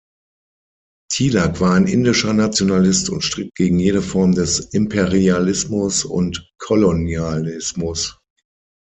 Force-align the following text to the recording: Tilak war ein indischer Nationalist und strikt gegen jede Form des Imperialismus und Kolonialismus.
Tilak 1.11 1.59
war 1.61 1.75
ein 1.75 1.85
indischer 1.85 2.33
Nationalist 2.33 3.11
und 3.11 3.21
strikt 3.23 3.53
gegen 3.53 3.77
jede 3.77 4.01
Form 4.01 4.31
des 4.33 4.59
Imperialismus 4.59 6.05
und 6.05 6.51
Kolonialismus. 6.57 8.17